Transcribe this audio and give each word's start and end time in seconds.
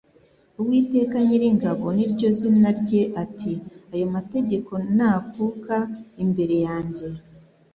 Uwiteka 0.59 1.15
Nyiringabo 1.25 1.85
ni 1.97 2.05
ryo 2.11 2.29
zina 2.37 2.69
rye 2.79 3.01
ati, 3.23 3.53
'Ayo 3.93 4.05
mategeko 4.15 4.71
nakuka 4.95 5.77
imbere 6.23 6.55
yanjye, 6.67 7.07